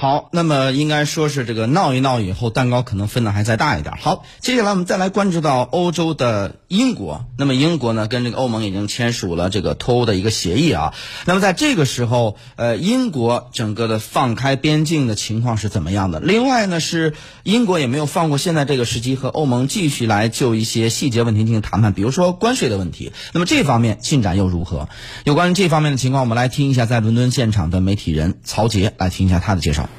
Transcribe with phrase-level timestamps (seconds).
[0.00, 3.94] 好，那么应该说是这个闹一闹以后，蛋糕可能分的还再大一点。
[4.00, 7.26] 好，接下来我们再来关注到欧洲的英国。
[7.36, 10.94] 那么英国呢，跟这个欧盟已经签署了这个脱欧的一个协议啊。
[11.26, 16.18] 那么在这个时候，呃，英国整个的放开边境的情况是怎么样的？
[16.18, 17.12] 另外呢，是
[17.42, 23.12] 英国也没有放过现在这个时机和欧盟继续来就一些细节问题进行谈判，比如说关税的问题。
[23.34, 24.88] 那么这方面进展又如何？
[25.24, 29.89] 有关于这方面的情况，我们来听一下在伦敦现场的媒体人曹杰来听一下他的介绍。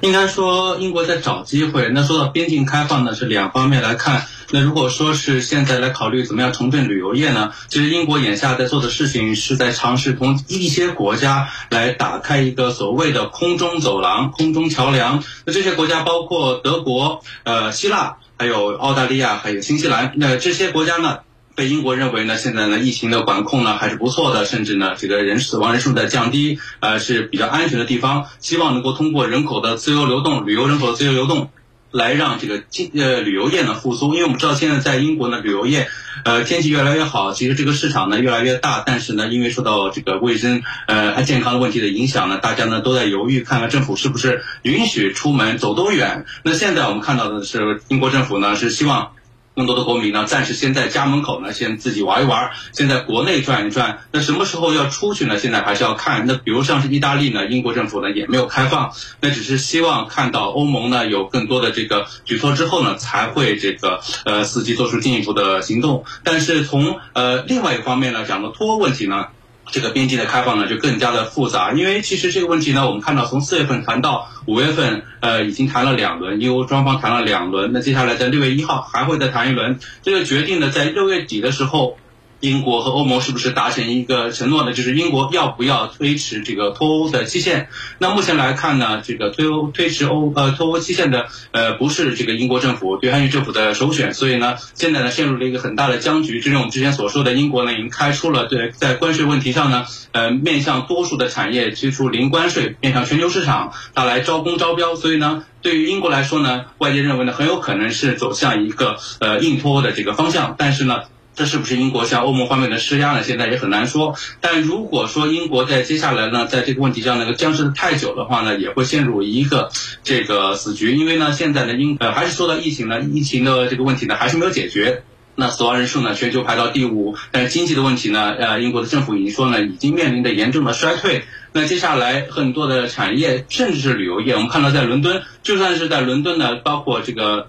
[0.00, 1.88] 应该说，英国在找机会。
[1.90, 4.26] 那说到边境开放呢，是两方面来看。
[4.50, 7.52] 那如果说是现在来考虑怎么样重振旅游业呢？
[7.68, 15.22] 其实英国眼下在做的事情是在尝试同一些国家来打开一个所谓的空中走廊、空中桥梁。
[15.44, 20.12] 那这些国家包括德国、呃希腊、还有澳大利亚、还有新西兰。
[20.16, 21.18] 那这些国家呢？
[21.58, 28.26] 被英国认为呢，现在呢疫情的管控呢还是不错的，甚至呢这个人死亡人数在降低，呃是比较安全的地方。
[28.38, 31.50] 希望能够通过人口的自由流动、旅游人口的自由流动，
[31.90, 34.14] 来让这个经呃旅游业呢复苏。
[34.14, 35.88] 因为我们知道现在在英国呢旅游业，
[36.24, 46.24] 呃天气越来越好，其实这个市场呢越来越大，但是呢因为受到这个卫生呃健康的问题的影响呢，大家呢都在犹豫，看看政府是不是允许出门走多远。
[46.44, 49.10] 那现在我们看到的是英国政府呢是希望。
[49.58, 54.04] 更多的国民呢，暂时先在家门口呢，先自己玩一玩，先在国内转一转。
[54.12, 55.36] 那什么时候要出去呢？
[55.36, 56.26] 现在还是要看。
[56.28, 66.04] 那比如像是意大利呢，英国政府呢也没有开放，那只是希望看到欧盟呢有更多的这个举措之后呢，才会这个呃伺机做出进一步的行动。
[66.22, 69.26] 但是从呃另外一方面呢，讲的脱欧问题呢。
[69.70, 81.96] 这个边境的开放呢，就更加的复杂，因为其实这个问题呢，我们看到从四月份谈到五月份，呃，已经谈了两轮，因为双方谈了两轮，那接下来在六月一号还会再谈一轮，这个决定呢，在六月底的时候。
[82.40, 84.72] 英国和欧盟是不是达成一个承诺呢？
[84.72, 87.68] 就是英国要不要推迟这个脱欧的期限？
[87.98, 96.40] 那目前来看呢，这个推欧推迟欧呃脱欧期限的呃不是这个英国政府对安于政府的首选，所以呢，现在呢陷入了一个很大的僵局。
[96.40, 104.94] 正如我们之前所说的，英国呢已经开出了对在关税问题上呢，呃面向多数的产业推出零关税，面向全球市场，它来招工招标。
[104.94, 111.02] 所以呢，对于英国来说呢，外界认为呢很有可能是走向一个呃硬脱欧的这个方向，但是呢。
[111.38, 113.22] 这是不是英国向欧盟方面的施压呢？
[113.22, 114.16] 现在也很难说。
[114.40, 119.70] 但如果说英国在接下来呢，在这个问题上呢僵持的太久的话呢，也会陷入一个
[120.02, 120.96] 这个死局。
[120.96, 125.04] 因为呢，现在呢，英呃还是说到疫情呢，疫情的这个问题呢还是没有解决。
[125.36, 127.14] 那死亡人数呢，全球排到第五。
[127.30, 131.22] 但是经济的问题呢，呃，英国的政府已经说呢，已经面临着严重的衰退。
[131.52, 137.46] 那接下来很多的产业，甚至是旅游业，我们看到在伦敦，就算是在伦敦呢，包括这个。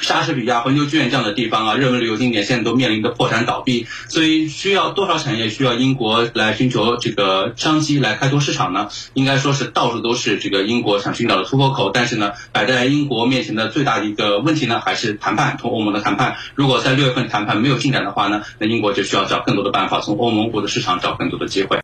[0.00, 8.88] 莎士比亚、环球剧院这样的地方啊，热门旅游景点现在都面临着破产倒闭，所以需要多少产业需要英国来寻求这个商机来开拓市场呢？
[9.14, 11.90] 应该说是到处都是这个英国想寻找的突破口。
[11.92, 16.36] 但是呢，摆在英国面前的最大的一个问题呢，还是谈判，同欧盟的谈判。
[16.54, 21.66] 如果在六月份谈判没有进展的话呢，那英国就需要找更多的办法，从欧盟国的市场找更多的机会。